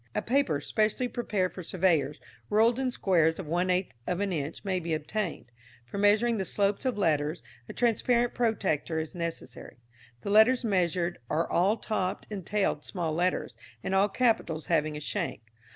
A 0.15 0.21
paper 0.23 0.59
specially 0.59 1.07
prepared 1.07 1.53
for 1.53 1.61
surveyors, 1.61 2.19
ruled 2.49 2.79
in 2.79 2.89
squares 2.89 3.37
of 3.37 3.45
one 3.45 3.69
eighth 3.69 3.93
of 4.07 4.19
an 4.19 4.33
inch 4.33 4.65
may 4.65 4.79
be 4.79 4.95
obtained. 4.95 5.51
For 5.85 5.99
measuring 5.99 6.37
the 6.39 6.43
slopes 6.43 6.85
of 6.85 6.97
letters 6.97 7.43
a 7.69 7.73
transparent 7.73 8.33
protractor 8.33 8.97
is 8.97 9.13
necessary. 9.13 9.77
The 10.21 10.31
letters 10.31 10.63
measured 10.63 11.19
are 11.29 11.47
all 11.47 11.77
topped 11.77 12.25
and 12.31 12.43
tailed 12.43 12.83
small 12.83 13.13
letters, 13.13 13.53
and 13.83 13.93
all 13.93 14.09
capitals 14.09 14.65
having 14.65 14.97
a 14.97 14.99
shank. 14.99 15.43